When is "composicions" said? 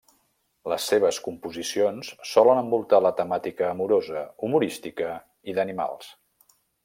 1.25-2.09